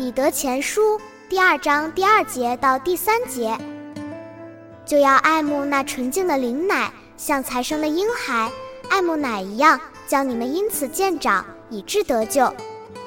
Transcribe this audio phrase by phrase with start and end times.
[0.00, 0.98] 彼得前书
[1.28, 3.54] 第二章第二节到第三节，
[4.86, 8.50] 就要爱慕那纯净的灵奶，像才生的婴孩
[8.88, 12.50] 爱慕奶一样，叫你们因此见长，以致得救。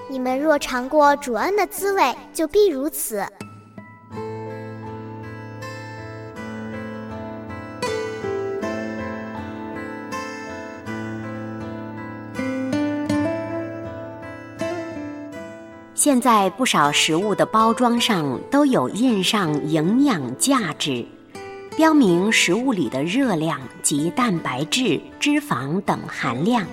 [0.08, 3.25] 你们若尝过主恩的滋味，就必如此。
[16.04, 21.06] 现在不少食物的包装上都有印上营养价值，
[21.78, 26.68] 标明食物里的热量及蛋白质、脂肪等含量，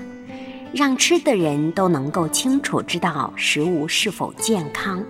[0.74, 5.00] 让吃的人都能够清楚知道食物是否健康，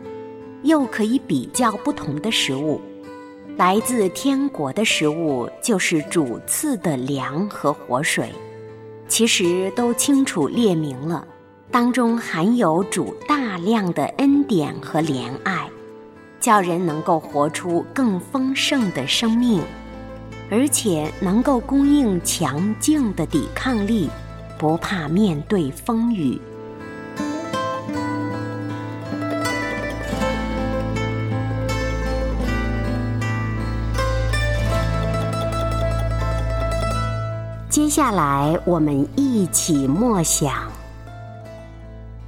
[0.64, 2.78] 又可以比较不同的食物。
[3.56, 8.30] 来自天国的食物就是主赐的粮和活水，
[9.08, 11.26] 其实都清楚列明了。
[11.72, 13.14] 当中含有主
[13.64, 15.68] 量的恩典和怜爱，
[16.40, 19.62] 叫人能够活出更丰盛的生命，
[20.50, 24.10] 而且能够供应强劲的抵抗力，
[24.58, 26.40] 不怕面对风雨。
[37.68, 40.70] 接下来，我们一起默想。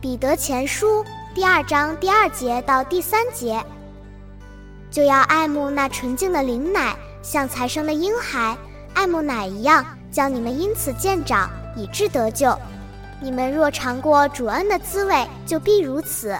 [0.00, 1.04] 彼得前书
[1.34, 3.64] 第二章第二节到第三节，
[4.90, 8.54] 就要爱慕那纯净的灵奶，像才生的婴孩
[8.92, 12.54] 爱慕奶一样，叫你们因此见长，以致得救。
[13.18, 16.38] 你们若尝过主恩的滋味，就必如此。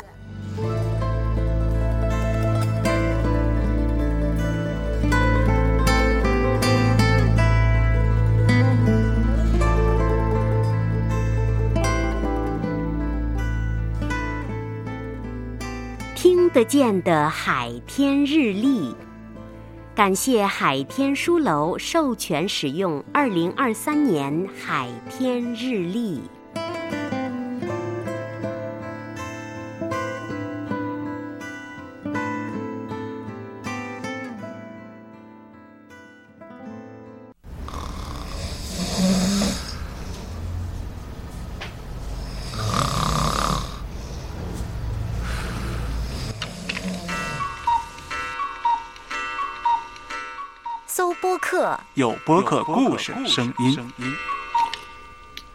[16.53, 18.95] 得见的海天日历，
[19.95, 26.21] 感谢海天书楼授权使用二零二三年海天日历。
[50.95, 53.79] 搜播客，有播客故事声音。